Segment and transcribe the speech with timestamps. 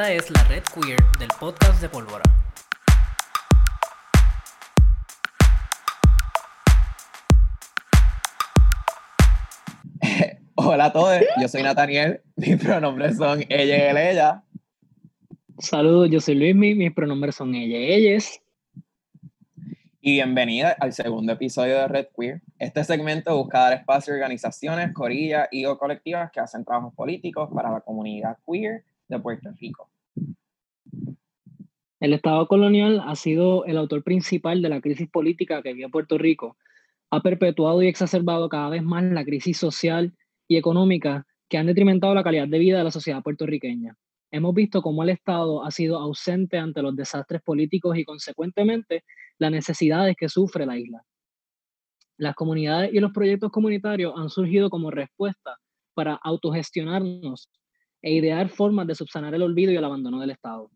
[0.00, 2.22] Esta es la red queer del podcast de Pólvora.
[10.54, 14.42] Hola a todos, yo soy Nathaniel, mis pronombres son ella y él, ella.
[15.58, 18.40] Saludos, yo soy Luis, mis pronombres son ella y ellas.
[20.00, 22.40] Y bienvenida al segundo episodio de Red Queer.
[22.58, 27.50] Este segmento busca dar espacio a organizaciones, corillas y o colectivas que hacen trabajos políticos
[27.54, 29.90] para la comunidad queer de Puerto Rico.
[32.00, 36.16] El Estado colonial ha sido el autor principal de la crisis política que vive Puerto
[36.16, 36.56] Rico.
[37.10, 40.14] Ha perpetuado y exacerbado cada vez más la crisis social
[40.48, 43.96] y económica que han detrimentado la calidad de vida de la sociedad puertorriqueña.
[44.30, 49.04] Hemos visto cómo el Estado ha sido ausente ante los desastres políticos y consecuentemente
[49.38, 51.02] las necesidades que sufre la isla.
[52.16, 55.56] Las comunidades y los proyectos comunitarios han surgido como respuesta
[55.94, 57.50] para autogestionarnos
[58.02, 60.70] e idear formas de subsanar el olvido y el abandono del Estado.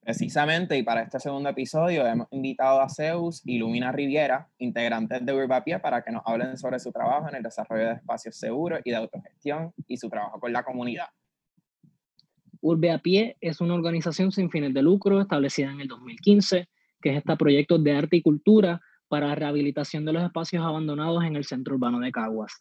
[0.00, 5.32] Precisamente, y para este segundo episodio hemos invitado a Zeus y Lumina Riviera, integrantes de
[5.32, 8.90] Urbapie, para que nos hablen sobre su trabajo en el desarrollo de espacios seguros y
[8.90, 11.06] de autogestión y su trabajo con la comunidad.
[12.60, 16.68] Urbe a Pie es una organización sin fines de lucro establecida en el 2015
[17.00, 21.36] que gesta proyectos de arte y cultura para la rehabilitación de los espacios abandonados en
[21.36, 22.52] el centro urbano de Caguas.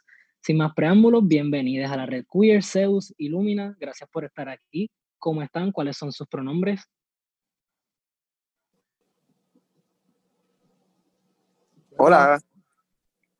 [0.45, 3.77] Sin más preámbulos, bienvenidos a la red Queer, Zeus y Lumina.
[3.79, 4.91] Gracias por estar aquí.
[5.17, 5.71] ¿Cómo están?
[5.71, 6.83] ¿Cuáles son sus pronombres?
[11.97, 12.41] Hola.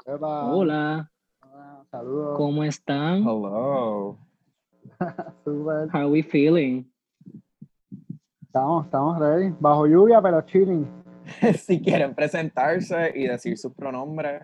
[0.06, 1.12] Hola.
[1.92, 2.38] Saludos.
[2.38, 3.18] ¿Cómo están?
[3.18, 4.18] Hello.
[5.44, 5.90] Super.
[5.92, 6.86] How are we feeling?
[8.44, 9.54] Estamos, estamos ready.
[9.60, 10.88] Bajo lluvia, pero chilling.
[11.60, 14.44] si quieren presentarse y decir sus pronombres.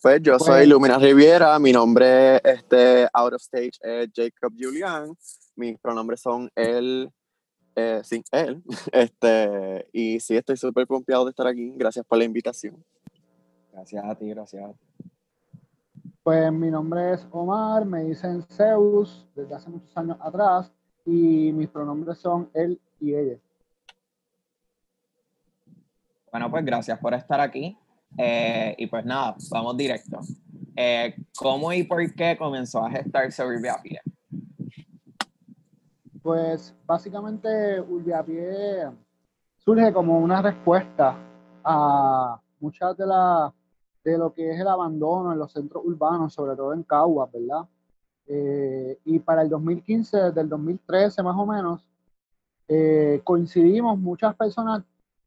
[0.00, 5.12] Pues yo soy Pues- Lumina Riviera, mi nombre este, out of stage es Jacob Julian,
[5.56, 7.10] mis pronombres son él,
[7.74, 12.24] eh, sí, él, este, y sí, estoy súper pompeado de estar aquí, gracias por la
[12.24, 12.84] invitación.
[13.72, 15.10] Gracias a ti, gracias a ti.
[16.22, 20.70] Pues mi nombre es Omar, me dicen Zeus desde hace muchos años atrás
[21.04, 23.38] y mis pronombres son él y ella.
[26.30, 27.76] Bueno, pues gracias por estar aquí.
[28.16, 30.20] Eh, y pues nada, vamos directo.
[30.76, 34.00] Eh, ¿Cómo y por qué comenzó a gestarse Urbapie?
[36.22, 38.90] Pues básicamente Urbiapié
[39.56, 41.16] surge como una respuesta
[41.64, 43.52] a muchas de las
[44.04, 47.66] de lo que es el abandono en los centros urbanos, sobre todo en Caguas, ¿verdad?
[48.26, 51.86] Eh, y para el 2015, desde el 2013 más o menos,
[52.68, 54.82] eh, coincidimos muchas personas,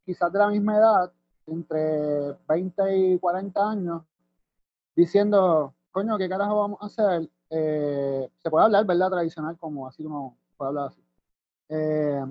[0.06, 1.12] quizás de la misma edad,
[1.47, 4.03] entre 20 y 40 años,
[4.96, 7.29] diciendo, coño, ¿qué carajo vamos a hacer?
[7.50, 9.09] Eh, se puede hablar, ¿verdad?
[9.09, 11.01] Tradicional, como así como puede hablar así.
[11.69, 12.22] Eh.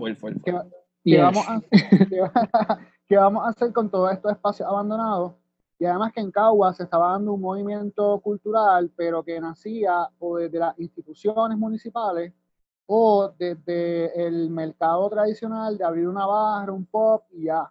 [1.04, 1.60] ¿qué, vamos a,
[3.08, 5.34] qué, vamos a hacer con todos estos espacios abandonados?
[5.78, 10.36] Y además que en Caguas se estaba dando un movimiento cultural, pero que nacía o
[10.36, 12.34] desde las instituciones municipales
[12.84, 17.70] o desde el mercado tradicional de abrir una barra, un pop y ya.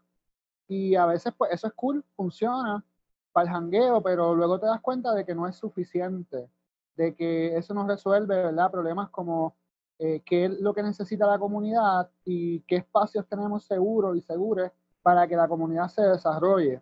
[0.69, 2.85] Y a veces pues eso es cool, funciona
[3.33, 6.47] para el jangueo, pero luego te das cuenta de que no es suficiente,
[6.95, 8.71] de que eso no resuelve, ¿verdad?
[8.71, 9.55] Problemas como
[9.97, 14.71] eh, qué es lo que necesita la comunidad y qué espacios tenemos seguros y seguros
[15.01, 16.81] para que la comunidad se desarrolle.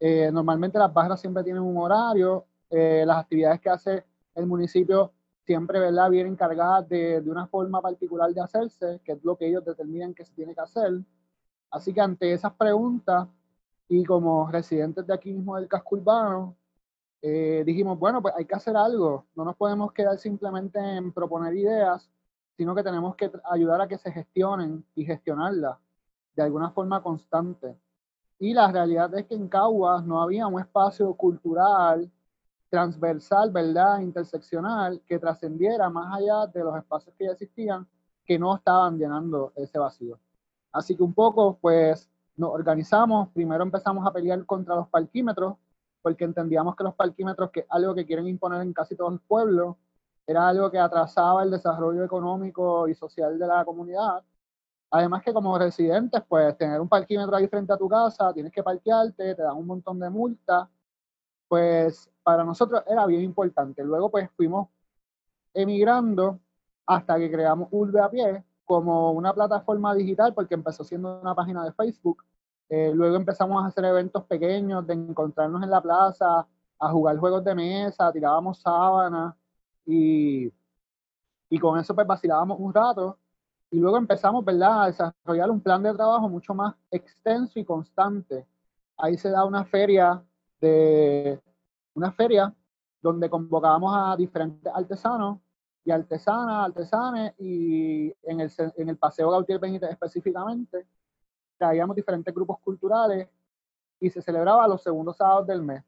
[0.00, 4.04] Eh, normalmente las barras siempre tienen un horario, eh, las actividades que hace
[4.34, 5.12] el municipio
[5.44, 6.10] siempre ¿verdad?
[6.10, 10.14] vienen cargadas de, de una forma particular de hacerse, que es lo que ellos determinan
[10.14, 10.92] que se tiene que hacer.
[11.70, 13.28] Así que ante esas preguntas
[13.88, 16.56] y como residentes de aquí mismo del casco urbano,
[17.22, 21.54] eh, dijimos, bueno, pues hay que hacer algo, no nos podemos quedar simplemente en proponer
[21.54, 22.10] ideas,
[22.56, 25.78] sino que tenemos que ayudar a que se gestionen y gestionarlas
[26.34, 27.76] de alguna forma constante.
[28.38, 32.10] Y la realidad es que en Caguas no había un espacio cultural
[32.68, 34.00] transversal, ¿verdad?
[34.00, 37.86] Interseccional, que trascendiera más allá de los espacios que ya existían,
[38.24, 40.18] que no estaban llenando ese vacío.
[40.76, 45.56] Así que un poco, pues, nos organizamos, primero empezamos a pelear contra los parquímetros,
[46.02, 49.22] porque entendíamos que los parquímetros, que es algo que quieren imponer en casi todos los
[49.22, 49.76] pueblos,
[50.26, 54.22] era algo que atrasaba el desarrollo económico y social de la comunidad.
[54.90, 58.62] Además que como residentes, pues tener un parquímetro ahí frente a tu casa, tienes que
[58.62, 60.68] parquearte, te dan un montón de multas,
[61.48, 63.82] pues para nosotros era bien importante.
[63.84, 64.68] Luego pues fuimos
[65.54, 66.38] emigrando
[66.86, 71.64] hasta que creamos Urbe a Pie como una plataforma digital, porque empezó siendo una página
[71.64, 72.24] de Facebook.
[72.68, 76.46] Eh, luego empezamos a hacer eventos pequeños de encontrarnos en la plaza,
[76.78, 79.34] a jugar juegos de mesa, tirábamos sábanas
[79.86, 80.52] y
[81.48, 83.18] Y con eso pues vacilábamos un rato
[83.70, 88.46] y luego empezamos, ¿verdad?, a desarrollar un plan de trabajo mucho más extenso y constante.
[88.96, 90.22] Ahí se da una feria
[90.60, 91.40] de
[91.94, 92.54] una feria
[93.02, 95.38] donde convocábamos a diferentes artesanos
[95.86, 100.84] y artesanas, artesanes, y en el, en el Paseo Gautier Benítez específicamente,
[101.56, 103.28] traíamos diferentes grupos culturales
[104.00, 105.84] y se celebraba los segundos sábados del mes.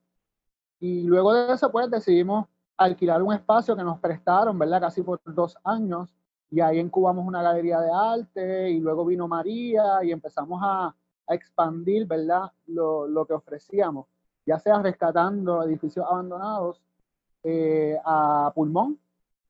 [0.78, 2.46] Y luego de eso, pues decidimos
[2.76, 4.82] alquilar un espacio que nos prestaron, ¿verdad?
[4.82, 6.14] Casi por dos años,
[6.48, 10.94] y ahí incubamos una galería de arte, y luego vino María, y empezamos a,
[11.30, 12.50] expandir, ¿verdad?
[12.68, 14.06] Lo, lo, que ofrecíamos,
[14.46, 16.80] ya sea rescatando edificios abandonados
[17.42, 18.98] eh, a pulmón,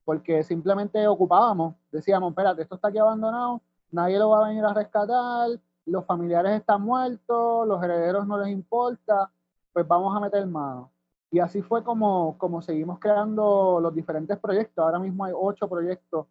[0.08, 3.60] porque simplemente ocupábamos, decíamos, espérate, esto está aquí abandonado,
[3.90, 5.50] nadie lo va a venir a rescatar,
[5.84, 9.30] los familiares están muertos, los herederos no les importa,
[9.70, 10.90] pues vamos a meter mano.
[11.30, 14.82] Y así fue como, como seguimos creando los diferentes proyectos.
[14.82, 16.26] Ahora mismo hay ocho proyectos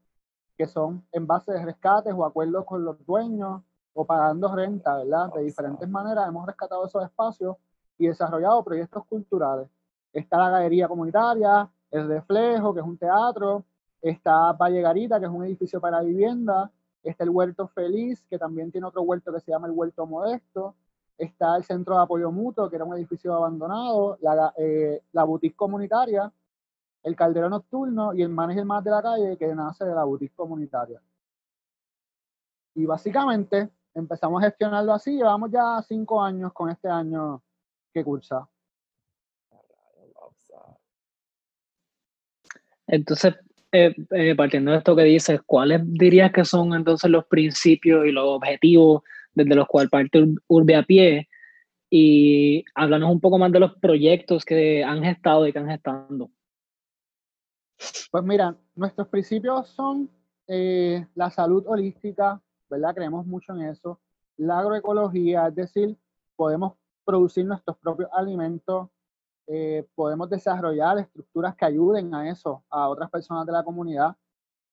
[0.57, 3.61] que son en base de rescates o acuerdos con los dueños
[3.93, 5.31] o pagando renta, ¿verdad?
[5.35, 7.55] De diferentes maneras hemos rescatado esos espacios
[7.99, 9.69] y desarrollado proyectos culturales.
[10.13, 13.65] Está la galería comunitaria, el reflejo, que es un teatro,
[14.01, 16.71] está Valle Garita, que es un edificio para vivienda,
[17.03, 20.75] está el Huerto Feliz, que también tiene otro huerto que se llama el Huerto Modesto,
[21.17, 25.55] está el Centro de Apoyo Mutuo, que era un edificio abandonado, la, eh, la boutique
[25.55, 26.31] comunitaria,
[27.03, 30.35] el Caldero Nocturno y el Manager Más de la Calle, que nace de la boutique
[30.35, 31.01] comunitaria.
[32.75, 37.41] Y básicamente empezamos a gestionarlo así, llevamos ya cinco años con este año
[37.91, 38.47] que cursa.
[42.87, 43.35] Entonces,
[43.71, 48.11] eh, eh, partiendo de esto que dices, ¿cuáles dirías que son entonces los principios y
[48.11, 49.03] los objetivos
[49.33, 51.27] desde los cuales parte Urbe a pie?
[51.89, 56.29] Y háblanos un poco más de los proyectos que han gestado y que han gestando.
[58.11, 60.09] Pues mira, nuestros principios son
[60.47, 62.95] eh, la salud holística, ¿verdad?
[62.95, 63.99] Creemos mucho en eso.
[64.37, 65.97] La agroecología, es decir,
[66.35, 66.73] podemos
[67.05, 68.89] producir nuestros propios alimentos
[69.47, 74.15] eh, podemos desarrollar estructuras que ayuden a eso, a otras personas de la comunidad.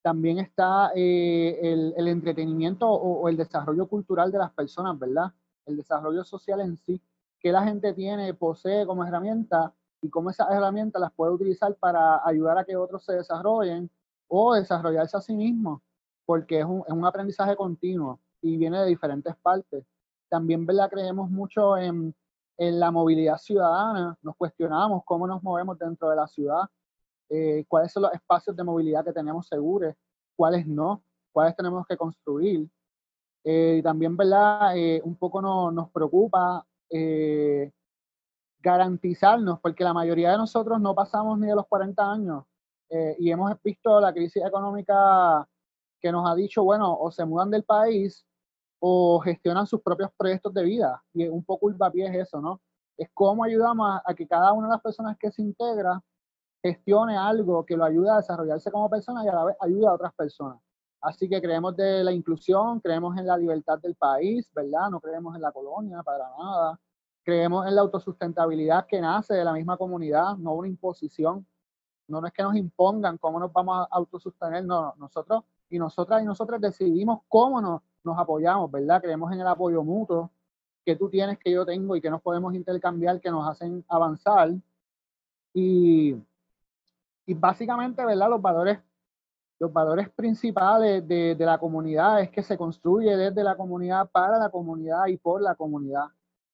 [0.02, 5.32] También está eh, el, el, entretenimiento o, o, el desarrollo cultural de las personas, ¿verdad?
[5.64, 7.00] El desarrollo social en sí,
[7.38, 9.72] que la gente tiene, posee como herramienta
[10.02, 13.88] y cómo esas herramientas las puede utilizar para ayudar a que otros se desarrollen
[14.28, 15.80] o desarrollarse a sí mismos,
[16.26, 19.84] porque es un, es un aprendizaje continuo y viene de diferentes partes.
[20.28, 20.90] También, ¿verdad?
[20.90, 22.14] Creemos mucho en
[22.56, 26.62] en la movilidad ciudadana nos cuestionamos cómo nos movemos dentro de la ciudad,
[27.28, 29.94] eh, cuáles son los espacios de movilidad que tenemos seguros,
[30.36, 31.02] cuáles no,
[31.32, 32.68] cuáles tenemos que construir.
[33.44, 34.76] Eh, y también, ¿verdad?
[34.76, 36.64] Eh, un poco no, nos preocupa
[38.60, 42.44] garantizarnos, porque la mayoría de nosotros no pasamos ni de los 40 años
[43.18, 45.48] y hemos visto la crisis económica
[46.00, 48.24] que nos ha dicho, bueno, o se mudan del país
[48.78, 51.02] o gestionan sus propios proyectos de vida.
[51.12, 52.60] Y un poco el papié es eso, ¿no?
[52.96, 56.02] Es cómo ayudamos a, que cada una de las personas que se integra
[56.62, 59.94] gestione algo que lo ayude a desarrollarse como persona y a la vez ayuda a
[59.94, 60.58] otras personas.
[61.00, 64.88] Así que creemos de la inclusión, creemos en la libertad del país, ¿verdad?
[64.90, 66.80] No creemos en la colonia para nada.
[67.22, 71.46] Creemos en la autosustentabilidad que nace de la misma comunidad, no una imposición.
[72.08, 76.24] No es que nos impongan cómo nos vamos a autosustener, no, nosotros y nosotras y
[76.24, 79.00] nosotros decidimos cómo nos, nos apoyamos, ¿verdad?
[79.00, 80.30] Creemos en el apoyo mutuo
[80.84, 84.50] que tú tienes, que yo tengo y que nos podemos intercambiar, que nos hacen avanzar.
[85.54, 86.14] Y,
[87.26, 88.28] y básicamente, ¿verdad?
[88.28, 88.78] Los valores,
[89.58, 94.38] los valores principales de, de, la comunidad es que se construye desde la comunidad, para
[94.38, 96.06] la comunidad y por la comunidad.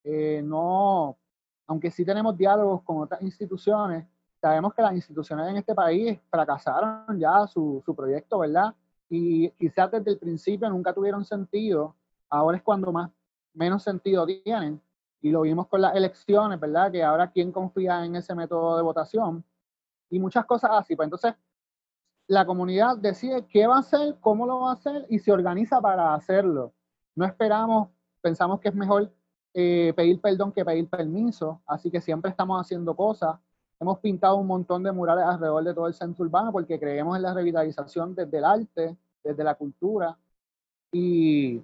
[0.05, 1.19] Eh, no,
[1.67, 4.07] aunque sí tenemos diálogos con otras instituciones,
[4.41, 8.75] sabemos que las instituciones en este país fracasaron ya su, su proyecto, ¿verdad?
[9.11, 11.97] Y quizás desde el principio nunca tuvieron sentido,
[12.31, 13.11] ahora es cuando más
[13.53, 14.81] menos sentido tienen.
[15.21, 16.91] Y lo vimos con las elecciones, ¿verdad?
[16.93, 19.45] Que ahora quién confía en ese método de votación
[20.09, 20.95] y muchas cosas así.
[20.97, 21.35] Pues entonces
[22.29, 25.81] la comunidad decide qué va a hacer, cómo lo va a hacer y se organiza
[25.81, 26.73] para hacerlo.
[27.17, 27.89] No esperamos,
[28.23, 29.13] pensamos que es mejor
[29.53, 33.37] eh, pedir perdón que pedir permiso, así que siempre estamos haciendo cosas
[33.81, 37.23] Hemos pintado un montón de murales alrededor de todo el centro urbano porque creemos en
[37.23, 40.19] la revitalización desde el arte, desde la cultura.
[40.93, 41.63] Y,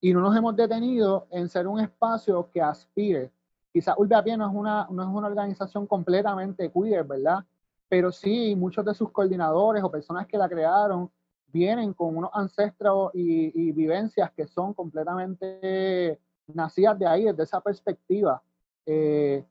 [0.00, 3.32] y no nos hemos detenido en ser un espacio que aspire.
[3.72, 7.44] Quizás Urbe a Pie no es, una, no es una organización completamente queer, ¿verdad?
[7.88, 11.10] Pero sí, muchos de sus coordinadores o personas que la crearon
[11.46, 17.60] vienen con unos ancestros y, y vivencias que son completamente nacidas de ahí, desde esa
[17.60, 18.42] perspectiva.
[18.84, 19.44] Eh,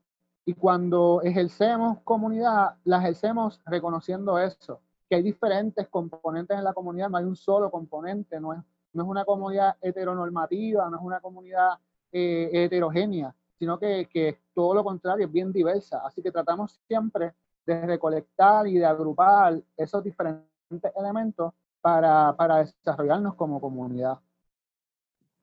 [0.44, 4.80] y cuando ejercemos comunidad, la ejercemos reconociendo eso.
[5.08, 8.60] que hay diferentes componentes en la comunidad, no hay un solo componente, no es,
[8.92, 11.78] no es una comunidad heteronormativa, no es una comunidad
[12.10, 16.00] eh, heterogénea, sino que, que todo lo contrario, es bien diversa.
[16.04, 17.34] Así que tratamos siempre
[17.66, 24.18] de recolectar y de agrupar esos diferentes elementos para, para desarrollarnos como comunidad.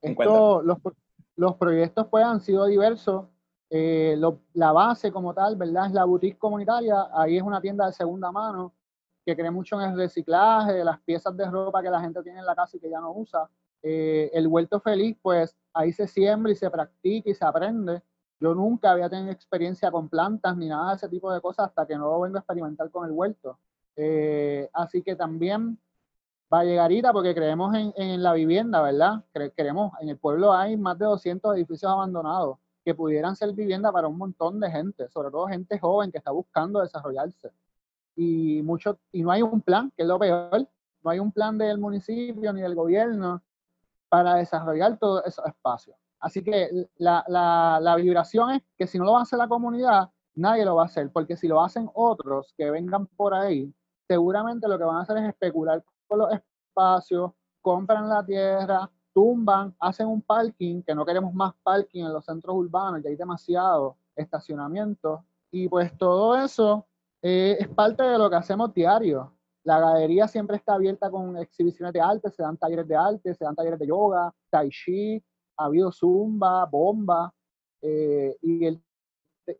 [0.00, 0.78] Esto, los,
[1.36, 3.26] los, proyectos pues han sido diversos.
[3.74, 4.20] Eh,
[4.52, 5.86] la base como tal, ¿verdad?
[5.86, 7.08] Es la boutique comunitaria.
[7.14, 8.74] Ahí es una tienda de segunda mano
[9.24, 12.44] que cree mucho en el reciclaje las piezas de ropa que la gente tiene en
[12.44, 13.48] la casa y que ya no usa.
[13.82, 18.02] Eh, el huerto feliz, pues ahí se siembra y se practica y se aprende.
[18.40, 21.86] Yo nunca había tenido experiencia con plantas ni nada de ese tipo de cosas hasta
[21.86, 23.58] que no vengo a experimentar con el huerto.
[23.96, 25.78] Eh, así que también
[26.52, 29.24] va a llegar porque creemos en, la vivienda, ¿verdad?
[29.56, 34.08] creemos, en el pueblo hay más de 200 edificios abandonados que pudieran ser vivienda para
[34.08, 37.50] un montón de gente, sobre todo gente joven que está buscando desarrollarse.
[38.16, 40.68] Y, mucho, y no hay un plan, que es lo peor,
[41.02, 43.42] no hay un plan del municipio ni del gobierno
[44.08, 45.96] para desarrollar todos esos espacios.
[46.20, 50.64] Así que la, la, la vibración es que si no lo hacer la comunidad, nadie
[50.64, 53.74] lo va a hacer, porque si lo hacen otros que vengan por ahí,
[54.06, 55.82] seguramente lo que van a hacer es especular
[56.16, 62.12] los espacios, compran la tierra, tumban, hacen un parking, que no queremos más parking en
[62.12, 66.86] los centros urbanos, ya hay demasiado estacionamiento, y pues todo eso
[67.20, 69.32] eh, es parte de lo que hacemos diario.
[69.64, 73.44] La galería siempre está abierta con exhibiciones de arte, se dan talleres de arte, se
[73.44, 75.22] dan talleres de yoga, tai chi,
[75.56, 77.32] ha habido zumba, bomba,
[77.80, 78.82] eh, y, el,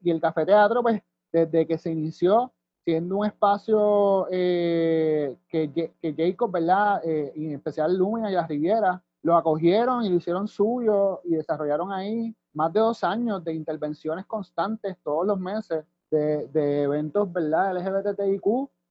[0.01, 2.53] y el café teatro, pues desde que se inició
[2.85, 7.01] siendo un espacio eh, que, que, Jacob, ¿verdad?
[7.05, 11.37] Eh, y en especial Lumina y la Riviera, lo acogieron y lo hicieron suyo y
[11.37, 17.75] desarrollaron ahí más de dos años de intervenciones constantes todos los meses de, eventos, ¿verdad?
[17.75, 18.45] LGBTIQ,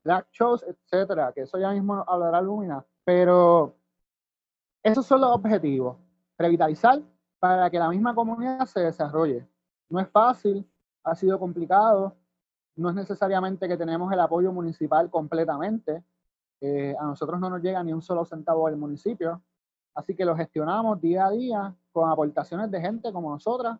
[0.03, 2.83] black shows, etcétera, que eso ya mismo hablará Lumina.
[3.03, 3.75] Pero
[4.81, 5.97] esos son los objetivos,
[6.37, 6.99] revitalizar
[7.39, 9.47] para que la misma comunidad se desarrolle.
[9.89, 10.67] No es fácil,
[11.03, 12.15] ha sido complicado,
[12.75, 16.03] no es necesariamente que tenemos el apoyo municipal completamente.
[16.61, 19.41] Eh, a nosotros no nos llega ni un solo centavo del municipio.
[19.93, 23.77] Así que lo gestionamos día a día con aportaciones de gente como nosotras,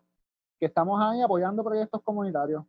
[0.58, 2.64] que estamos ahí apoyando proyectos comunitarios.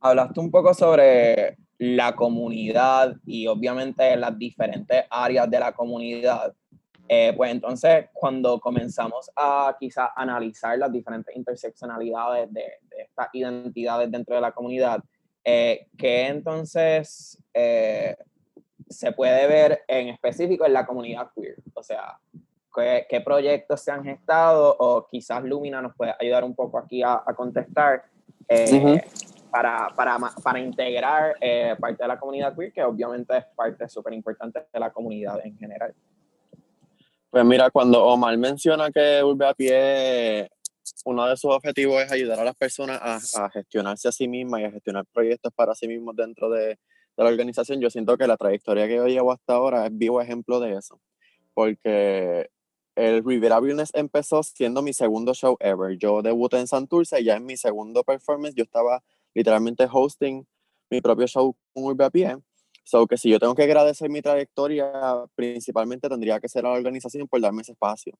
[0.00, 6.54] Hablaste un poco sobre la comunidad y obviamente las diferentes áreas de la comunidad.
[7.08, 14.34] Eh, pues entonces, cuando comenzamos a quizás analizar las diferentes interseccionalidades de, estas identidades dentro
[14.34, 15.02] de la comunidad,
[15.42, 18.16] eh, ¿qué entonces eh,
[18.90, 21.56] se puede ver en específico en la comunidad queer?
[21.74, 22.18] O sea,
[23.08, 24.76] ¿qué, proyectos se han gestado?
[24.78, 28.04] O quizás Lumina nos puede ayudar un poco aquí a, contestar.
[29.50, 31.36] Para, para, para, integrar
[31.78, 35.56] parte de la comunidad queer, que obviamente es parte súper importante de la comunidad en
[35.56, 35.94] general.
[37.30, 40.50] Pues mira, cuando Omar menciona que Urbe a Pie,
[41.04, 44.64] uno de sus objetivos es ayudar a las personas a, gestionarse a sí mismas y
[44.64, 46.76] a gestionar proyectos para sí mismos dentro de,
[47.24, 50.60] la organización, yo siento que la trayectoria que yo llevo hasta ahora es vivo ejemplo
[50.60, 51.00] de eso.
[51.54, 52.50] Porque
[52.96, 55.96] el Rivera Business empezó siendo mi segundo show ever.
[55.96, 59.02] Yo debuté en Santurce y ya en mi segundo performance yo estaba
[59.34, 60.46] literalmente hosting
[60.90, 62.38] mi propio show con Urbe a
[62.84, 64.90] So que si yo tengo que agradecer mi trayectoria,
[65.34, 68.14] principalmente tendría que ser a la organización por darme ese espacio.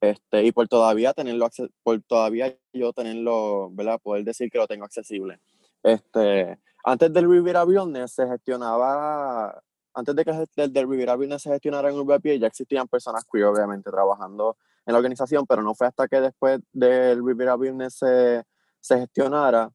[0.00, 1.48] Este, y por todavía tenerlo,
[1.82, 4.00] por todavía yo tenerlo, ¿verdad?
[4.02, 5.38] Poder decir que lo tengo accesible.
[5.82, 9.62] Este, antes del Riviera Business se gestionaba,
[9.94, 13.90] antes de que el del Riviera se gestionara en UBP, ya existían personas queer, obviamente,
[13.90, 18.44] trabajando en la organización, pero no fue hasta que después del Riviera Business se,
[18.80, 19.70] se gestionara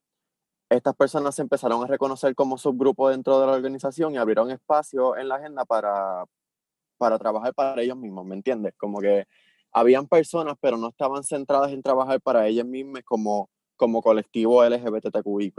[0.70, 5.16] estas personas se empezaron a reconocer como subgrupo dentro de la organización y abrieron espacio
[5.18, 6.26] en la agenda para,
[6.98, 8.74] para trabajar para ellos mismos, ¿me entiendes?
[8.78, 9.26] Como que
[9.72, 15.54] habían personas, pero no estaban centradas en trabajar para ellas mismas como, como colectivo LGBTQI+.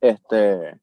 [0.00, 0.78] Este,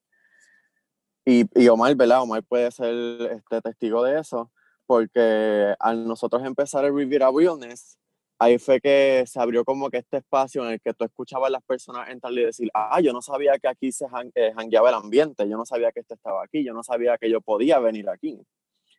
[1.26, 2.22] y, y Omar, ¿verdad?
[2.22, 2.94] Omar puede ser
[3.32, 4.52] este, testigo de eso,
[4.86, 7.98] porque al nosotros empezar el Riviera Wellness,
[8.40, 11.52] ahí fue que se abrió como que este espacio en el que tú escuchabas a
[11.52, 14.96] las personas entrar y decir, ah, yo no sabía que aquí se eh, jangueaba el
[14.96, 18.10] ambiente, yo no sabía que esto estaba aquí, yo no sabía que yo podía venir
[18.10, 18.42] aquí.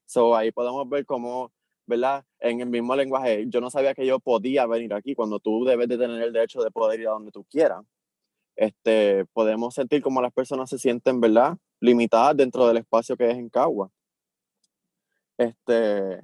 [0.07, 1.52] So ahí podemos ver cómo,
[1.87, 2.25] ¿verdad?
[2.38, 5.88] En el mismo lenguaje, yo no sabía que yo podía venir aquí cuando tú debes
[5.88, 7.83] de tener el derecho de poder ir a donde tú quieras.
[8.56, 11.56] Este, podemos sentir como las personas se sienten, ¿verdad?
[11.80, 13.90] Limitadas dentro del espacio que es en Cagua.
[15.38, 16.23] Este,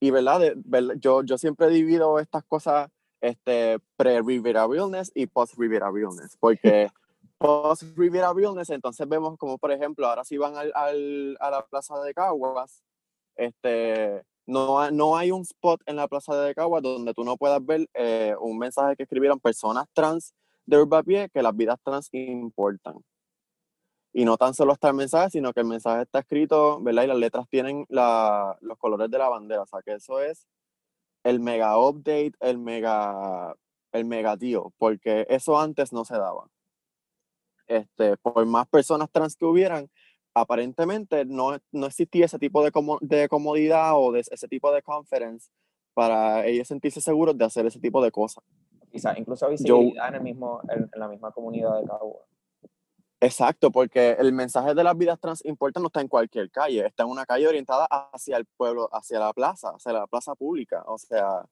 [0.00, 0.54] y verdad,
[0.98, 2.90] yo, yo siempre divido estas cosas
[3.20, 6.90] este, pre-Rivera Realness y post-Rivera Realness, porque
[7.38, 11.64] post Riviera Realness, entonces vemos como, por ejemplo, ahora si van al, al, a la
[11.66, 12.82] plaza de Caguas,
[13.36, 17.64] este, no, no hay un spot en la plaza de Caguas donde tú no puedas
[17.64, 20.34] ver eh, un mensaje que escribieron personas trans
[20.66, 22.96] de Urbapié que las vidas trans importan.
[24.14, 27.04] Y no tan solo está el mensaje, sino que el mensaje está escrito, ¿verdad?
[27.04, 29.62] Y las letras tienen los colores de la bandera.
[29.62, 30.46] O sea, que eso es
[31.24, 33.54] el mega update, el mega,
[33.92, 36.48] el mega tío, porque eso antes no se daba.
[37.66, 39.88] Este, por más personas trans que hubieran,
[40.34, 45.48] aparentemente no, no existía ese tipo de, de comodidad o ese tipo de conference
[45.94, 48.44] para ellos sentirse seguros de hacer ese tipo de cosas.
[48.92, 52.26] Quizás incluso visibilidad en, el mismo, en, la misma comunidad de Cagua.
[53.20, 57.04] Exacto, porque el mensaje de las vidas trans importa no está en cualquier calle, está
[57.04, 60.82] en una calle orientada hacia el pueblo, hacia la plaza, hacia la plaza pública.
[60.86, 61.46] O sea,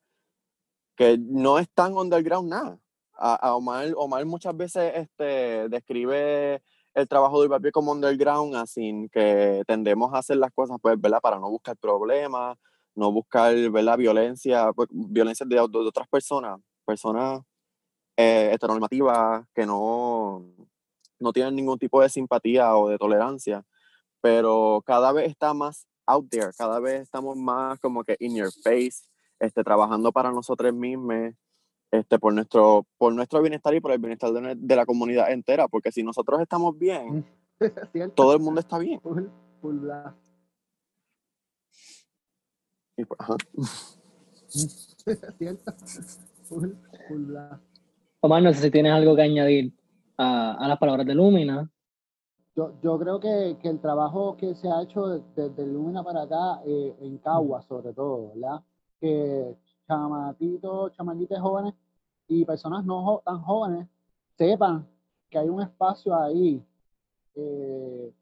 [0.97, 2.79] que no es tan underground nada.
[3.15, 6.63] A, Omar, Omar, muchas veces este, describe
[6.95, 11.21] el trabajo del papel como underground, así que tendemos a hacer las cosas, pues, ¿verdad?
[11.21, 12.59] Para no buscar problemas,
[12.95, 13.97] no buscar, ¿verdad?
[13.97, 17.43] Violencia, pues, violencia de, de, otras personas, personas
[18.17, 20.45] eh, heteronormativas que no,
[21.21, 23.63] no tienen ningún tipo de simpatía o de tolerancia,
[24.21, 28.51] pero cada vez está más out there, cada vez estamos más como que in your
[28.65, 29.05] face,
[29.39, 31.33] este, trabajando para nosotros mismos,
[31.93, 35.93] este, por, nuestro, por nuestro bienestar y por el bienestar de, la comunidad entera, porque
[35.93, 37.25] si nosotros estamos bien,
[38.17, 39.01] todo el mundo está bien.
[48.21, 49.73] Omar, no sé si tienes algo que añadir
[50.19, 51.71] a, las palabras de Lumina.
[52.57, 56.61] Yo, yo creo que, que, el trabajo que se ha hecho desde, Lumina para acá,
[56.67, 58.61] eh, en Cagua sobre todo, ¿verdad?
[59.01, 61.75] Que chamatitos, chamaquitos jóvenes
[62.29, 63.89] y personas no tan jóvenes
[64.37, 64.87] sepan
[65.29, 66.63] que hay un espacio ahí
[67.35, 68.13] eh,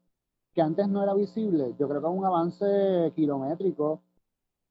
[0.53, 1.75] que antes no era visible.
[1.79, 4.01] Yo creo que es un avance kilométrico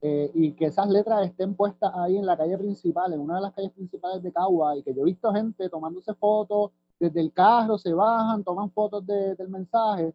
[0.00, 3.40] eh, y que esas letras estén puestas ahí en la calle principal, en una de
[3.42, 7.32] las calles principales de Cagua, y que yo he visto gente tomándose fotos desde el
[7.32, 10.14] carro, se bajan, toman fotos del mensaje.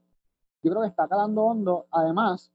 [0.63, 1.86] Yo creo que está calando hondo.
[1.91, 2.52] Además,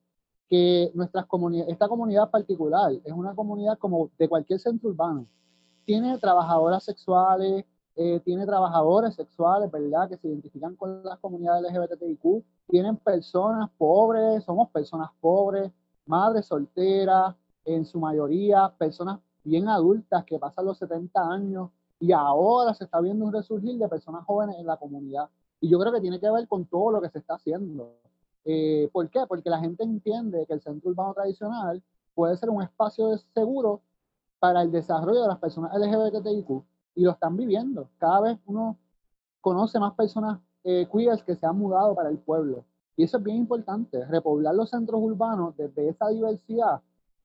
[0.49, 5.27] que nuestras comunidades, esta comunidad particular es una comunidad como de cualquier centro urbano.
[5.85, 7.64] Tiene trabajadoras sexuales,
[7.97, 10.09] eh, tiene trabajadores sexuales, ¿verdad?
[10.09, 12.45] Que se identifican con las comunidades LGBTIQ.
[12.69, 15.71] Tienen personas pobres, somos personas pobres,
[16.09, 22.75] madres solteras, en su mayoría, personas bien adultas que pasan los 70 años y ahora
[22.75, 25.29] se está viendo un resurgir de personas jóvenes en la comunidad.
[25.61, 27.97] Y yo creo que tiene que ver con todo lo que se está haciendo.
[28.44, 29.21] Eh, ¿Por qué?
[29.29, 31.83] Porque la gente entiende que el centro urbano tradicional
[32.14, 33.83] puede ser un espacio seguro
[34.38, 36.62] para el desarrollo de las personas LGBTIQ
[36.94, 37.88] y lo están viviendo.
[37.99, 38.79] Cada vez uno
[39.40, 40.87] conoce más personas eh,
[41.25, 42.64] que se han mudado para el pueblo.
[42.98, 44.04] Y eso es bien importante.
[44.06, 46.80] Repoblar los centros urbanos desde esa diversidad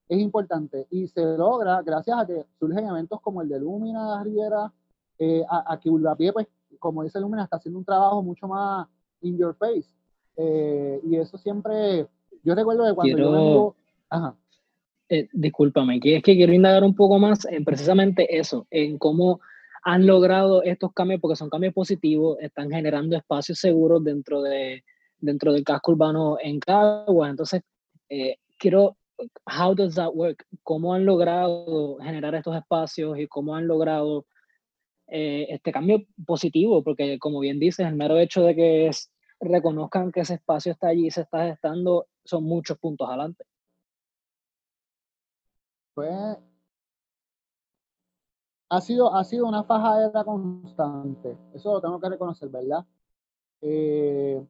[0.08, 4.72] es importante y se logra gracias a que surgen eventos como el de Lumina Riviera,
[5.18, 8.88] eh, a, que Urbapié, pues, como dice Lumina, está haciendo un trabajo mucho más
[9.22, 9.90] in your face.
[10.38, 12.06] Eh, y eso siempre,
[12.44, 13.76] yo recuerdo de cuando yo vengo...
[14.10, 14.36] Ajá.
[15.10, 19.42] Eh, discúlpame, que es que quiero indagar un poco más en precisamente eso, en cómo
[19.82, 24.84] han logrado estos cambios, porque son cambios positivos, están generando espacios seguros dentro, de,
[25.24, 27.30] dentro del casco urbano en Cagua.
[27.30, 27.62] Entonces,
[28.10, 28.98] eh, quiero,
[29.46, 30.46] how does that work?
[30.64, 34.26] ¿Cómo han logrado generar estos espacios y cómo han logrado
[35.08, 36.84] este cambio positivo?
[36.84, 40.88] Porque como bien dices, el mero hecho de que es reconozcan que ese espacio está
[40.88, 43.46] allí y se está gestando, son muchos puntos adelante.
[45.94, 46.38] Pues
[48.70, 52.86] ha sido, ha sido una fajadera constante, eso lo tengo que reconocer, ¿verdad?
[53.62, 54.44] Eh,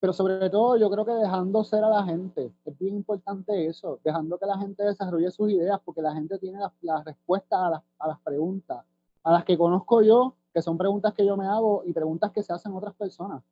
[0.00, 3.98] pero sobre todo yo creo que dejando ser a la gente, es bien importante eso,
[4.04, 7.70] dejando que la gente desarrolle sus ideas, porque la gente tiene las la respuestas a
[7.70, 8.84] las, a las preguntas,
[9.24, 12.42] a las que conozco yo, que son preguntas que yo me hago y preguntas que
[12.42, 13.42] se hacen otras personas.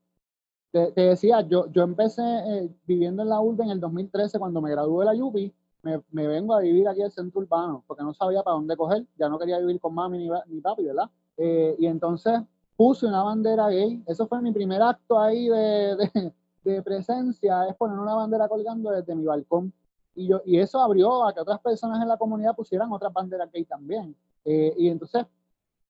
[0.71, 4.71] Te, decía, yo, yo empecé eh, viviendo en la urbe en el 2013 cuando me
[4.71, 8.13] gradué de la UPI, me, me, vengo a vivir aquí al centro urbano porque no
[8.13, 11.09] sabía para dónde coger, ya no quería vivir con mami ni, ni papi, ¿verdad?
[11.37, 12.41] Eh, y entonces
[12.77, 16.33] puse una bandera gay, eso fue mi primer acto ahí de, de,
[16.65, 19.73] de, presencia, es poner una bandera colgando desde mi balcón.
[20.15, 23.51] Y, yo, y eso abrió a que otras personas en la comunidad pusieran otras banderas
[23.53, 24.15] gay también.
[24.45, 25.27] Eh, y entonces,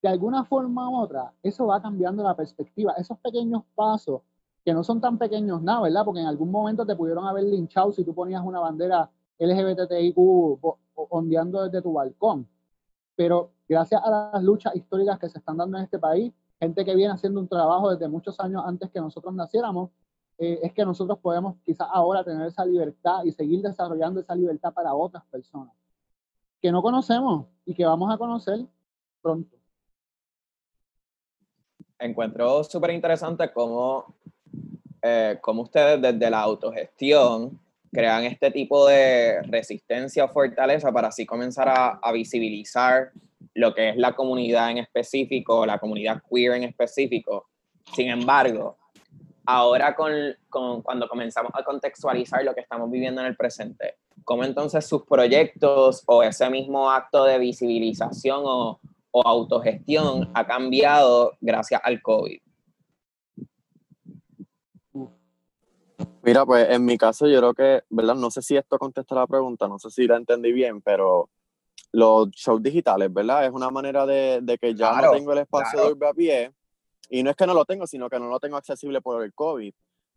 [0.02, 2.92] de alguna forma u otra, eso va cambiando la perspectiva.
[2.92, 4.22] Esos pequeños pasos
[4.64, 6.04] que no son tan pequeños nada, ¿verdad?
[6.04, 10.16] Porque en algún momento te pudieron haber linchado si tú ponías una bandera LGBTIQ
[10.94, 12.48] ondeando desde tu balcón.
[13.14, 16.94] Pero gracias a las luchas históricas que se están dando en este país, gente que
[16.94, 19.90] viene haciendo un trabajo desde muchos años antes que nosotros naciéramos,
[20.38, 24.72] eh, es que nosotros podemos quizás ahora tener esa libertad y seguir desarrollando esa libertad
[24.72, 25.72] para otras personas
[26.60, 28.60] que no conocemos y que vamos a conocer
[29.22, 29.56] pronto.
[31.98, 34.14] Encuentro súper interesante cómo,
[35.00, 37.58] eh, cómo ustedes desde la autogestión
[37.90, 43.12] crean este tipo de resistencia o fortaleza para así comenzar a, a, visibilizar
[43.56, 47.48] lo que es la comunidad en específico, la comunidad queer en específico.
[47.94, 48.76] Sin embargo,
[49.46, 50.12] ahora con,
[50.48, 55.04] con, cuando comenzamos a contextualizar lo que estamos viviendo en el presente, ¿cómo entonces sus
[55.04, 62.38] proyectos o ese mismo acto de visibilización o, o autogestión ha cambiado gracias al COVID?
[66.22, 68.16] Mira, pues en mi caso yo creo que, ¿verdad?
[68.16, 71.30] No sé si esto contesta la pregunta, no sé si la entendí bien, pero
[71.92, 73.46] los shows digitales, ¿verdad?
[73.46, 75.86] Es una manera de, de que ya Claro, no tengo el espacio claro.
[75.86, 76.52] de urbe a pie,
[77.08, 79.32] y no es que no lo tengo, sino que no lo tengo accesible por el
[79.32, 79.72] COVID.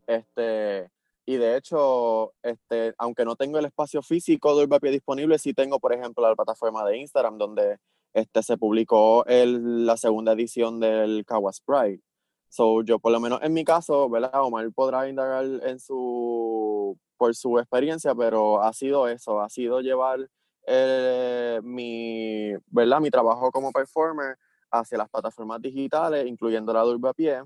[0.08, 0.90] Este,
[1.26, 5.38] y de hecho, este, aunque no tengo el espacio físico de urbe a pie disponible,
[5.38, 7.78] sí tengo, por ejemplo, la plataforma de Instagram, donde
[8.14, 12.02] este, se publicó el, la segunda edición del Kawas Pride.
[12.50, 14.44] So, yo por lo menos en mi caso, ¿verdad?
[14.44, 20.28] Omar podrá indagar en su, por su experiencia, pero ha sido eso, ha sido llevar
[20.72, 23.02] eh, mi, ¿verdad?
[23.02, 24.38] mi trabajo como performer
[24.70, 27.42] hacia las plataformas digitales, incluyendo la de Pie,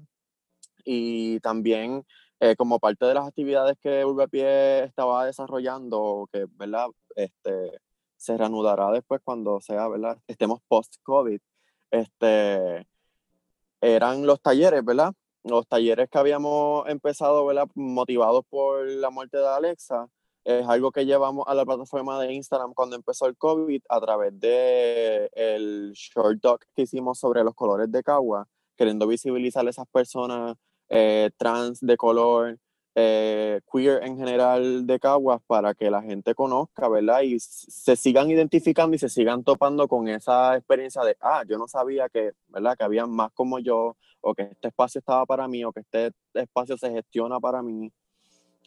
[0.84, 2.06] y también
[2.42, 6.88] eh, como parte de las actividades que Pie estaba desarrollando, que ¿verdad?
[7.16, 7.80] Este,
[8.18, 10.18] se reanudará después cuando sea, ¿verdad?
[10.28, 11.40] estemos post-COVID,
[11.92, 12.86] este,
[13.80, 15.14] eran los talleres, ¿verdad?
[15.44, 17.68] Los talleres que habíamos empezado, ¿verdad?
[17.76, 20.08] Motivados por la muerte de Alexa,
[20.44, 24.40] es algo que llevamos a la plataforma de Instagram cuando empezó el COVID a través
[24.40, 29.88] de el short doc que hicimos sobre los colores de Cagua, queriendo visibilizar a esas
[29.88, 30.56] personas
[30.90, 32.58] eh, trans de color,
[32.96, 37.22] eh, queer en general de Caguas para que la gente conozca, ¿verdad?
[37.22, 41.68] Y se sigan identificando y se sigan topando con esa experiencia de, ah, yo no
[41.68, 42.78] sabía que, ¿verdad?
[42.78, 46.12] Que había más como yo, o que este espacio estaba para mí, o que este
[46.34, 47.92] espacio se gestiona para mí.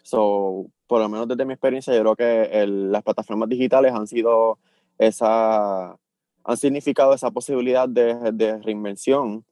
[0.07, 4.07] So, por lo menos desde mi experiencia, yo creo que el- las plataformas digitales han
[4.07, 4.57] sido
[4.99, 5.99] esa,
[6.45, 9.45] han significado esa posibilidad de, de reinvención,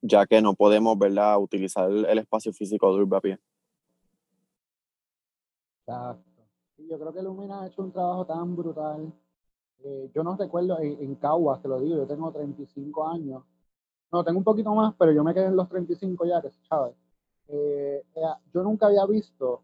[0.00, 3.38] ya que no podemos, ¿verdad?, utilizar el, espacio físico de Urbe a pie.
[5.80, 6.42] Exacto.
[6.78, 9.12] Yo creo que Lumina ha hecho un trabajo tan brutal.
[9.82, 13.42] Eh, yo no recuerdo en, en Caguas, te lo digo, yo tengo 35 años.
[14.12, 16.50] No, tengo un poquito más, pero yo me quedé en los 35 ya, que.
[17.48, 18.02] Eh,
[18.52, 19.62] yo nunca había visto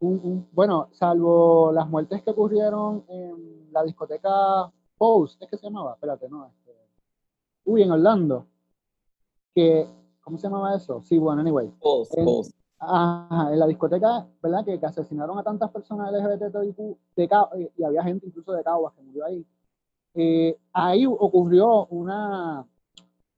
[0.00, 5.66] un, un- bueno, salvo las muertes que ocurrieron en la discoteca Pose, ¿es que se
[5.66, 5.94] llamaba?
[5.94, 6.72] Espérate, no, este,
[7.64, 8.46] uy, en Orlando,
[9.54, 9.88] que,
[10.22, 11.02] ¿cómo se llamaba eso?
[11.02, 12.52] Sí, bueno, anyway, Pulse, En- pulse.
[12.78, 14.64] Ajá, en la discoteca, ¿verdad?
[14.64, 17.28] Que, que asesinaron a tantas personas LGBTIQ de
[17.78, 19.46] y había gente incluso de Caguas que murió ahí.
[20.14, 22.66] Eh, ahí ocurrió una,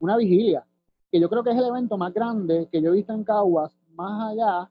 [0.00, 0.66] una vigilia,
[1.11, 3.73] que yo creo que es el evento más grande que yo he visto en Caguas,
[3.95, 4.71] más allá,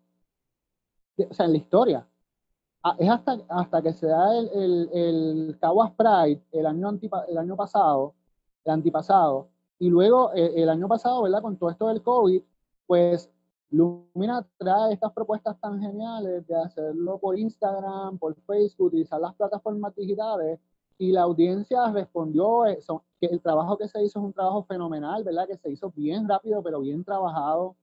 [1.17, 2.08] de- o sea, en la historia.
[2.84, 7.26] Ah, es hasta, hasta que se da el, el, el Caguas Pride el año, antipa-
[7.28, 8.15] el año pasado,
[8.65, 11.41] el antipasado, y luego eh, el año pasado, ¿verdad?
[11.41, 12.43] Con todo esto del COVID,
[12.88, 13.32] pues
[13.71, 19.95] Lumina trae estas propuestas tan geniales de hacerlo por Instagram, por Facebook, utilizar las plataformas
[19.95, 20.60] digitales
[20.97, 24.63] y la audiencia respondió eh, son- que el trabajo que se hizo es un trabajo
[24.65, 25.47] fenomenal, ¿verdad?
[25.47, 27.75] Que se hizo bien rápido, pero bien trabajado.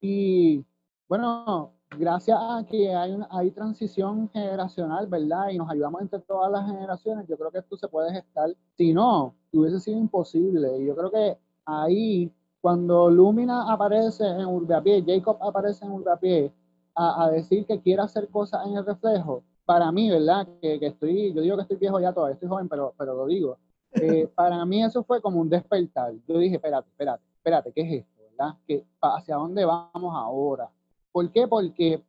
[0.00, 0.64] Y
[1.08, 5.48] bueno, gracias a que hay, hay transición generacional, ¿verdad?
[5.50, 8.54] Y nos ayudamos entre todas las generaciones, yo creo que esto se puede gestar.
[8.76, 10.78] Si no, hubiese sido imposible.
[10.78, 16.52] Y yo creo que ahí cuando Lumina aparece en Urbeapie, Jacob aparece en Urbeapie
[16.94, 20.48] a, a decir que quiere hacer cosas en el reflejo, para mí, ¿verdad?
[20.62, 23.26] Que, que estoy, yo digo que estoy viejo ya todavía, estoy joven, pero, pero lo
[23.26, 23.58] digo.
[23.92, 26.14] Eh, para mí eso fue como un despertar.
[26.26, 28.54] Yo dije, espérate, espérate, espérate, ¿qué es esto, verdad?
[28.66, 30.70] ¿Qué, ¿Hacia dónde vamos ahora?
[31.12, 31.46] ¿Por qué?
[31.46, 32.02] Porque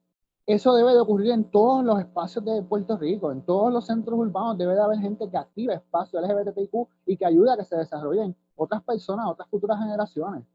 [0.46, 4.18] eso debe de ocurrir en todos los espacios de Puerto Rico, en todos los centros
[4.18, 7.76] urbanos debe de haber gente que active espacios LGBTIQ y que ayude a que se
[7.76, 10.46] desarrollen otras personas, otras futuras generaciones.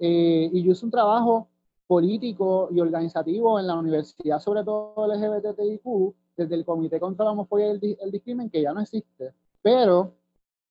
[0.00, 1.46] Eh, y yo hice un trabajo
[1.86, 7.66] político y organizativo en la universidad, sobre todo LGBTIQ, desde el Comité contra la Homofobia
[7.66, 9.34] y el, el Discrimen, que ya no existe.
[9.60, 10.14] Pero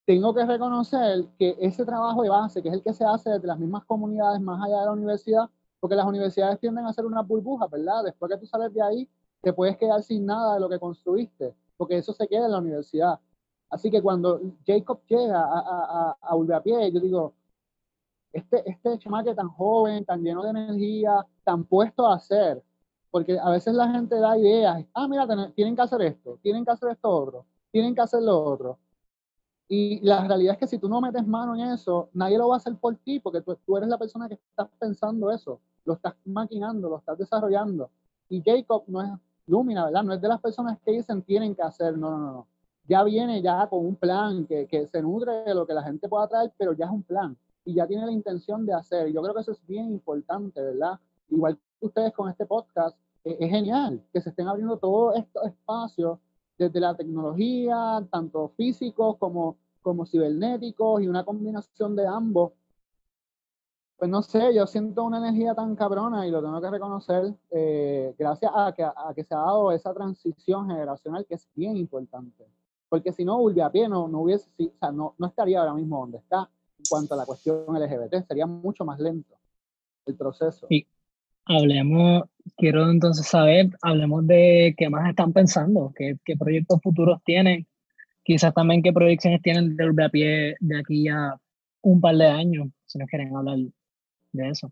[0.05, 3.47] tengo que reconocer que ese trabajo de base, que es el que se hace desde
[3.47, 5.49] las mismas comunidades más allá de la universidad,
[5.79, 8.03] porque las universidades tienden a ser una burbuja, ¿verdad?
[8.05, 9.09] Después que tú sales de ahí,
[9.41, 12.59] te puedes quedar sin nada de lo que construiste, porque eso se queda en la
[12.59, 13.19] universidad.
[13.69, 17.33] Así que cuando Jacob llega a, a, a, a Urbeapie, yo digo,
[18.31, 22.63] este, este chamaque tan joven, tan lleno de energía, tan puesto a hacer,
[23.17, 25.25] porque a veces la gente da ideas, ah, mira,
[25.55, 28.77] tienen que hacer esto, tienen que hacer esto otro, tienen que hacer lo otro.
[29.67, 32.53] Y la realidad es que si tú no metes mano en eso, nadie lo va
[32.53, 35.93] a hacer por ti, porque tú, tú eres la persona que estás pensando eso, lo
[35.93, 37.89] estás maquinando, lo estás desarrollando.
[38.29, 39.09] Y Jacob no es
[39.47, 40.03] Lumina, ¿verdad?
[40.03, 42.47] No es de las personas que dicen tienen que hacer, no, no, no.
[42.87, 46.07] Ya viene ya con un plan que, que se nutre de lo que la gente
[46.07, 49.11] pueda traer, pero ya es un plan y ya tiene la intención de hacer.
[49.11, 50.99] Yo creo que eso es bien importante, ¿verdad?
[51.29, 52.95] Igual que ustedes con este podcast,
[53.39, 56.19] es genial que se estén abriendo todos estos espacios
[56.57, 62.53] desde la tecnología, tanto físicos como, como cibernéticos y una combinación de ambos
[63.97, 68.13] pues no sé, yo siento una energía tan cabrona y lo tengo que reconocer eh,
[68.17, 72.45] gracias a que, a que se ha dado esa transición generacional que es bien importante.
[72.89, 76.19] Porque si no, a no, no hubiese, o sea, no, no estaría ahora mismo donde
[76.19, 79.35] está en cuanto a la cuestión LGBT, sería mucho más lento
[80.05, 80.67] el proceso.
[80.69, 80.85] Y
[81.45, 82.23] hablemos,
[82.55, 87.67] quiero entonces saber, hablemos de qué más están pensando, qué, qué proyectos futuros tienen,
[88.23, 91.35] quizás también qué proyecciones tienen de pie de aquí a
[91.81, 93.57] un par de años, si nos quieren hablar
[94.31, 94.71] de eso?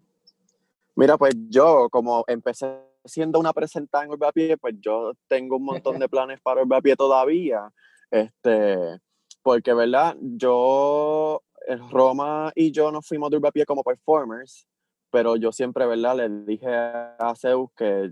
[0.95, 2.67] Mira, pues yo como empecé
[3.03, 7.69] siendo una presentada en Urbapié, pues yo tengo un montón de planes para Urbapié todavía.
[8.09, 8.77] Este,
[9.41, 10.15] porque, ¿verdad?
[10.19, 11.41] Yo,
[11.91, 14.67] Roma y yo nos fuimos de Urbapié como performers,
[15.15, 16.17] pero yo siempre, ¿verdad?
[16.17, 18.11] Le dije a Zeus que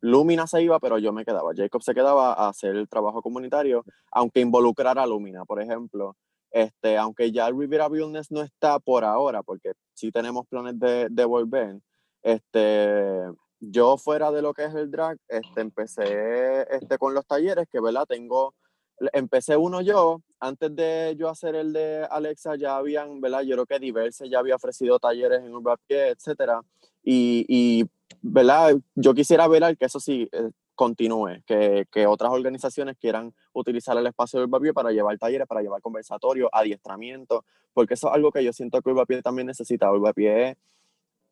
[0.00, 1.52] Lumina se iba, pero yo me quedaba.
[1.54, 6.16] Jacob se quedaba a hacer el trabajo comunitario, aunque involucrara a Lumina, por ejemplo.
[6.50, 11.06] Este, aunque ya el Riviera Wellness no está por ahora, porque sí tenemos planes de,
[11.08, 11.78] de, volver,
[12.20, 13.20] este,
[13.60, 17.80] yo fuera de lo que es el drag, este, empecé este, con los talleres, que
[17.80, 18.56] verdad, tengo,
[19.12, 23.42] empecé uno yo, antes de yo hacer el de Alexa ya habían, ¿verdad?
[23.42, 26.60] Yo creo que Diverse ya había ofrecido talleres en Urban etcétera,
[27.02, 27.84] y, y,
[28.22, 28.76] ¿verdad?
[28.94, 34.06] Yo quisiera ver que eso sí, eh, continúe, que, que, otras organizaciones quieran utilizar el
[34.06, 38.42] espacio del Urbapié para llevar talleres, para llevar conversatorios, adiestramiento, porque eso es algo que
[38.42, 39.92] yo siento que Urbapié también necesita.
[39.92, 40.56] Urbapié,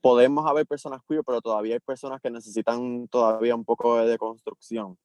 [0.01, 4.99] podemos haber personas queer, pero todavía hay personas que necesitan todavía un poco de construcción.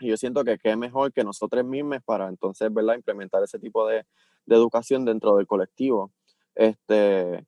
[0.00, 3.86] Y yo siento que qué mejor que nosotros mismos para entonces, ¿verdad?, implementar ese tipo
[3.86, 4.04] de,
[4.46, 6.12] de educación dentro del colectivo.
[6.54, 7.46] Este,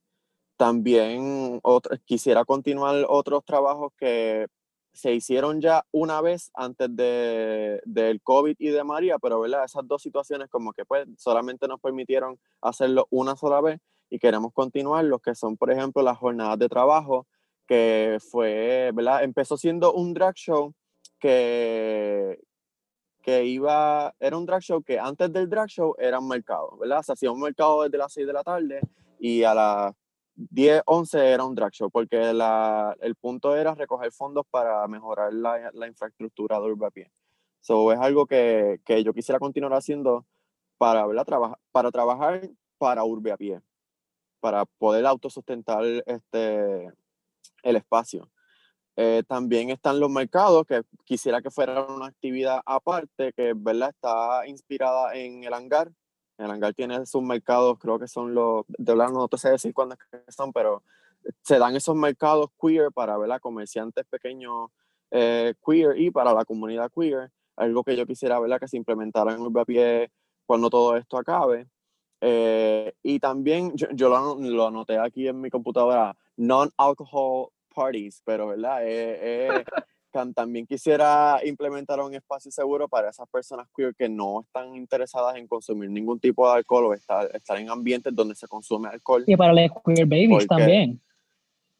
[0.56, 1.60] también
[2.04, 4.46] quisiera continuar otros trabajos que
[4.92, 9.64] se hicieron ya una vez antes de, del COVID y de María, pero ¿verdad?
[9.64, 14.52] esas dos situaciones como que pues solamente nos permitieron hacerlo una sola vez y queremos
[14.52, 17.26] continuar los que son, por ejemplo, las jornadas de trabajo,
[17.66, 19.22] que fue, ¿verdad?
[19.22, 20.74] Empezó siendo un drag show
[21.20, 22.40] que,
[23.22, 27.02] que iba, era un drag show que antes del drag show era un mercado, ¿verdad?
[27.02, 28.80] Se hacía un mercado desde las 6 de la tarde
[29.18, 29.94] y a las
[30.34, 35.32] 10, 11 era un drag show, porque la, el punto era recoger fondos para mejorar
[35.32, 37.12] la, la infraestructura de Urbapié.
[37.60, 40.24] So, es algo que, que, yo quisiera continuar haciendo
[40.78, 43.60] para, Traba, para trabajar para Urbapié,
[44.40, 46.90] para poder autosustentar este,
[47.62, 48.30] el espacio.
[49.02, 53.88] Eh, también están los mercados, que quisiera que fuera una actividad aparte, que ¿verdad?
[53.88, 55.90] está inspirada en el hangar,
[56.36, 59.72] el hangar tiene sus mercados, creo que son los, de verdad no te sé decir
[59.72, 59.96] cuándo
[60.28, 60.82] son, pero
[61.40, 64.68] se dan esos mercados queer para ver a comerciantes pequeños
[65.10, 67.30] eh, queer y para la comunidad queer.
[67.56, 70.10] Algo que yo quisiera ver que se implementara en Urbapié
[70.44, 71.66] cuando todo esto acabe.
[72.20, 78.48] Eh, y también yo, yo lo, lo, anoté aquí en mi computadora, non-alcohol parties, pero
[78.48, 78.80] ¿verdad?
[78.82, 79.64] Eh,
[80.34, 85.46] también quisiera implementar un espacio seguro para esas personas queer que no están interesadas en
[85.46, 89.24] consumir ningún tipo de alcohol o estar, estar en ambientes donde se consume alcohol.
[89.26, 91.00] Y para las queer babies también.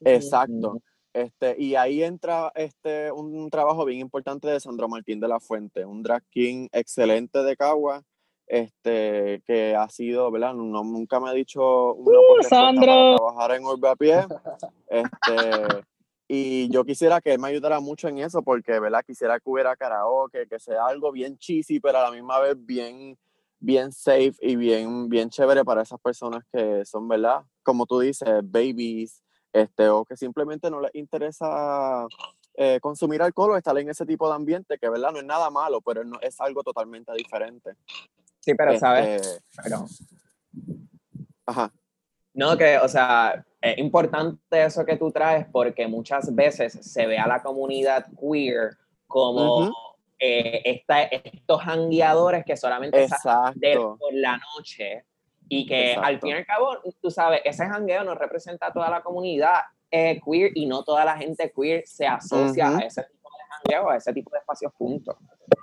[0.01, 0.81] Exacto.
[1.13, 5.85] Este, y ahí entra este, un trabajo bien importante de Sandro Martín de la Fuente,
[5.85, 8.05] un drag king excelente de Cagua,
[8.47, 10.55] este, que ha sido, ¿verdad?
[10.55, 13.17] No, nunca me ha dicho una uh, Sandro.
[13.17, 14.27] trabajar en Urbapié.
[14.91, 15.85] Este,
[16.33, 19.05] y yo quisiera que él me ayudara mucho en eso, porque, ¿verdad?
[19.05, 23.19] Quisiera que hubiera karaoke, que sea algo bien cheesy, pero a la misma vez bien,
[23.59, 27.43] bien safe y bien, bien chévere para esas personas que son, ¿verdad?
[27.65, 32.07] Como tú dices, babies, este, o que simplemente no les interesa
[32.55, 35.11] eh, consumir alcohol o estar en ese tipo de ambiente, que, ¿verdad?
[35.11, 37.73] No es nada malo, pero no, es algo totalmente diferente.
[38.39, 39.43] Sí, pero, ¿sabes?
[39.65, 39.85] Pero...
[39.85, 40.05] Este,
[41.45, 41.73] Ajá.
[42.33, 47.19] No, que, o sea, es importante eso que tú traes porque muchas veces se ve
[47.19, 49.71] a la comunidad queer como
[50.19, 55.05] eh, estos hangueadores que solamente salen por la noche
[55.49, 58.89] Y que al fin y al cabo, tú sabes, ese jangueo no representa a toda
[58.89, 63.20] la comunidad eh, queer y no toda la gente queer se asocia a ese tipo
[63.65, 65.17] jangueo, a ese tipo de espacios juntos.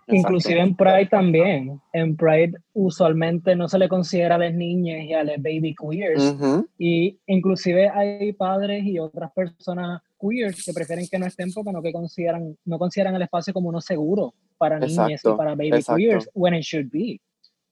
[0.07, 1.81] Inclusive en Pride también.
[1.93, 6.23] En Pride usualmente no se le considera a las niñas y a las baby queers.
[6.33, 11.71] Ujú, Y inclusive hay padres y otras personas queers que prefieren que no estén porque
[11.71, 15.69] no, que consideran, no consideran el espacio como uno seguro para niñas y para baby
[15.75, 15.95] exacto.
[15.97, 17.19] queers, when it should be.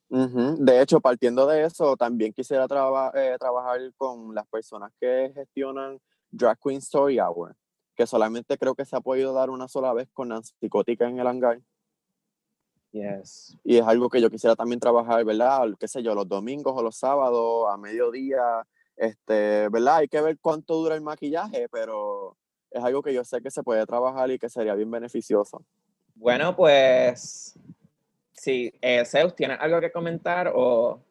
[0.09, 0.57] ujú.
[0.63, 5.99] De hecho, partiendo de eso, también quisiera traba- eh, trabajar con las personas que gestionan
[6.31, 7.55] Drag Queen Story Hour,
[7.95, 11.19] que solamente creo que se ha podido dar una sola vez con Nancy Psicótica en
[11.19, 11.59] el hangar.
[12.91, 13.57] Yes.
[13.63, 15.67] Y es algo que yo quisiera también trabajar, ¿verdad?
[15.79, 19.97] Qué sé yo, los domingos o los sábados a mediodía, este, ¿verdad?
[19.97, 22.37] Hay que ver cuánto dura el maquillaje, pero
[22.71, 25.63] es algo que yo sé que se puede trabajar y que sería bien beneficioso.
[26.13, 27.59] Bueno, pues,
[28.31, 31.01] sí, eh, Zeus, ¿tienes algo que comentar o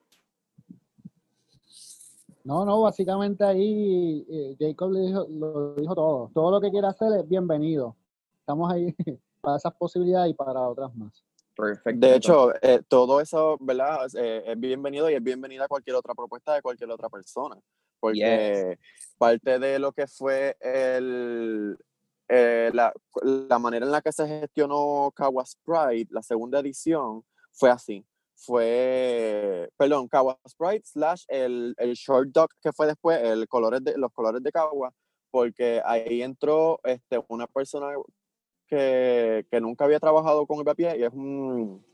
[2.44, 6.30] No, no, básicamente ahí eh, Jacob le dijo, lo dijo todo.
[6.34, 7.96] Todo lo que quiera hacer es bienvenido.
[8.38, 8.94] Estamos ahí
[9.40, 11.24] para esas posibilidades y para otras más.
[11.56, 12.06] perfecto?
[12.06, 14.06] De hecho, eh, todo eso, ¿verdad?
[14.14, 17.56] Eh, es bienvenido y es bienvenida cualquier otra propuesta de cualquier otra persona.
[17.98, 18.78] Porque
[19.16, 21.78] parte de lo que fue el,
[22.28, 27.70] eh, la, la manera en la que se gestionó Kawas Pride, la segunda edición, fue
[27.70, 28.04] así.
[28.36, 33.96] Fue, perdón, Kawas Pride slash el, el Short Dog que fue después, el colores de,
[33.96, 34.92] los colores de Kawa,
[35.30, 37.94] porque ahí entró este, una persona
[38.66, 41.84] que, que nunca había trabajado con el papier y es un,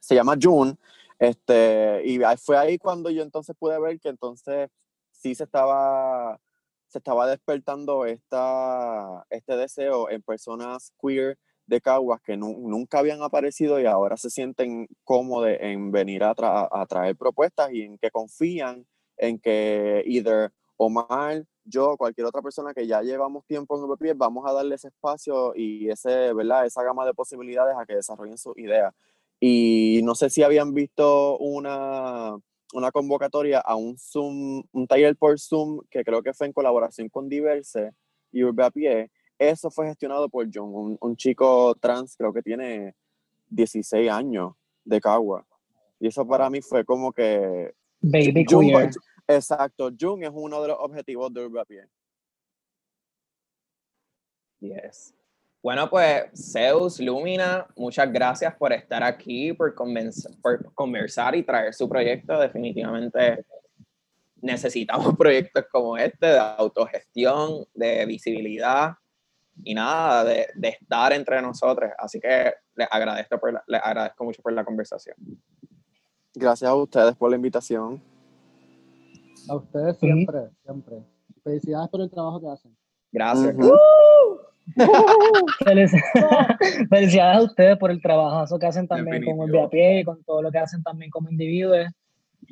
[0.00, 0.76] se llama June,
[1.18, 4.68] este, y fue ahí cuando yo entonces pude ver que entonces
[5.12, 6.40] sí se estaba,
[6.88, 13.22] se estaba despertando esta, este deseo en personas queer de Caguas que nu- nunca habían
[13.22, 17.98] aparecido y ahora se sienten cómodos en venir a, tra- a traer propuestas y en
[17.98, 23.96] que confían en que either Omar, yo, cualquier otra persona que ya llevamos tiempo en
[23.98, 26.66] pie, vamos a darle ese espacio y ese, ¿verdad?
[26.66, 28.92] esa gama de posibilidades a que desarrollen sus ideas.
[29.38, 32.36] Y no sé si habían visto una,
[32.74, 37.08] una convocatoria a un Zoom, un taller por Zoom, que creo que fue en colaboración
[37.08, 37.92] con Diverse
[38.32, 39.10] y Urbe.
[39.50, 42.94] Eso fue gestionado por John, un, un chico trans, creo que tiene
[43.48, 44.52] 16 años
[44.84, 45.44] de Cagua.
[45.98, 48.90] Y eso para mí fue como que Baby Jun- queer.
[49.26, 51.88] Exacto, Jung es uno de los objetivos de Pie.
[54.60, 55.12] Yes.
[55.60, 61.88] Bueno, pues Zeus, Lumina, muchas gracias por estar aquí, por, por conversar y traer su
[61.88, 62.38] proyecto.
[62.38, 63.44] Definitivamente
[64.40, 68.94] necesitamos proyectos como este de autogestión, de visibilidad
[69.64, 71.90] y nada, de, de estar entre nosotros.
[71.98, 75.16] Así que les agradezco, por la- les agradezco mucho por la conversación.
[76.34, 78.02] Gracias a ustedes por la invitación.
[79.48, 81.02] A ustedes siempre, siempre.
[81.44, 82.76] Felicidades por el trabajo que hacen.
[83.10, 83.54] Gracias.
[83.56, 83.72] Ujú.
[85.64, 86.00] Felici-
[86.88, 89.44] Felicidades a ustedes por el trabajo que hacen también con Definitivo.
[89.46, 91.86] el de a pie y con todo lo que hacen también como individuos.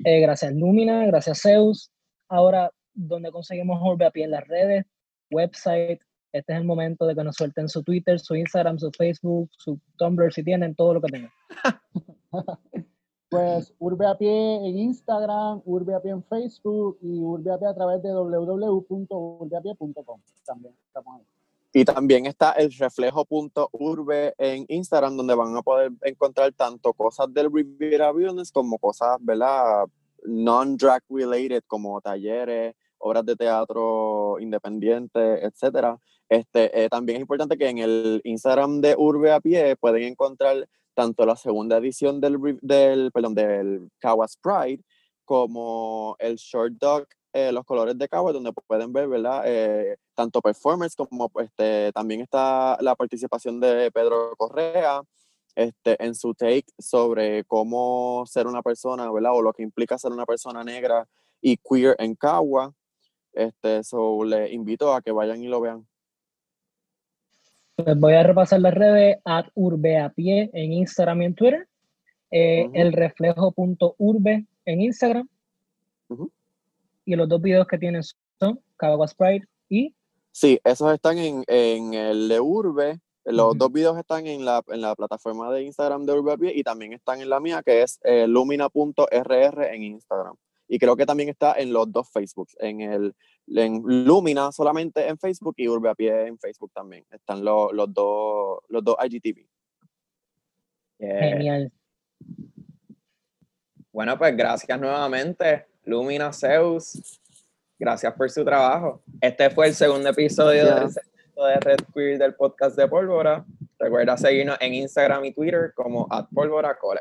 [0.05, 1.91] Eh, gracias Lumina, gracias Zeus.
[2.29, 4.85] Ahora, donde conseguimos Orbe a pie en las redes,
[5.31, 6.01] website.
[6.33, 9.81] Este es el momento de que nos suelten su Twitter, su Instagram, su Facebook, su
[9.97, 11.33] Tumblr, si tienen, todo lo que tengan.
[13.31, 17.69] Pues Urbe a pie en Instagram, Urbe a pie en Facebook y Urbe a pie
[17.69, 20.21] a través de www.urbeapie.com.
[20.45, 21.23] También estamos ahí.
[21.73, 27.53] Y también está el reflejo.urbe en Instagram, donde van a poder encontrar tanto cosas del
[27.53, 29.85] Riviera Business como cosas, ¿verdad?
[30.25, 35.97] Non-drag related, como talleres, obras de teatro independientes, etcétera.
[36.31, 40.69] Este, eh, también es importante que en el Instagram de Urbe a Pie pueden encontrar
[40.95, 44.81] tanto la segunda edición del, del, perdón, del Kawas Pride
[45.25, 49.43] como el Short Dog eh, Los Colores de Kawas, donde pueden ver, ¿verdad?
[49.45, 55.03] Eh, tanto performers como este, también está la participación de Pedro Correa
[55.57, 59.33] este, en su take sobre cómo ser una persona, ¿verdad?
[59.35, 61.09] O lo que implica ser una persona negra
[61.41, 62.73] y queer en Cagua.
[63.33, 65.90] Este, so, les invito a que vayan y lo vean.
[67.87, 71.69] Les voy a repasar las redes, at urbeapie en Instagram y en Twitter,
[72.31, 72.73] eh, Ujú.
[72.75, 75.29] el reflejo.urbe en Instagram,
[77.05, 78.03] y los dos videos que tienen
[78.39, 79.95] son Cabaguas Pride y
[80.33, 83.01] Sí, esos están en, en el de Urbe.
[83.25, 86.53] Los dos videos están en la, en la plataforma de Instagram de Urbe a Pie
[86.55, 90.37] y también están en la mía, que es eh, lumina.rr en Instagram.
[90.73, 93.15] Y creo que también está en los dos Facebooks, en el
[93.49, 97.05] en Lumina solamente en Facebook y Urbe a Pie en Facebook también.
[97.11, 99.45] Están los, los dos los dos IGTV.
[100.99, 101.19] Yeah.
[101.19, 101.73] genial.
[103.91, 107.21] Bueno, pues gracias nuevamente, Lumina, Zeus,
[107.77, 109.03] gracias por su trabajo.
[109.21, 113.45] Este fue el segundo episodio del segmento de Red Queer del podcast de Pólvora.
[113.77, 117.01] Recuerda seguirnos en Instagram y Twitter como @pólvoracole.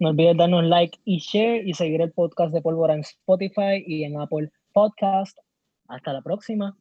[0.00, 4.04] No olvides darnos like y share y seguir el podcast de Pólvora en Spotify y
[4.04, 5.36] en Apple Podcast.
[5.88, 6.74] Hasta la próxima.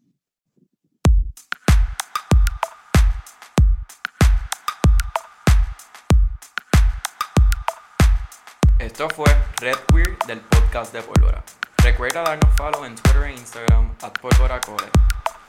[8.80, 9.28] Esto fue
[9.60, 11.44] Red Queer del podcast de Pólvora.
[11.84, 14.62] Recuerda darnos follow en Twitter e Instagram at Pólvora.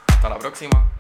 [0.09, 0.91] Hasta la próxima.